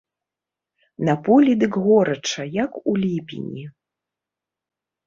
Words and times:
На 1.09 1.15
полі 1.27 1.51
дык 1.65 1.77
горача, 1.85 2.41
як 2.63 2.71
у 2.89 2.99
ліпені. 3.05 3.63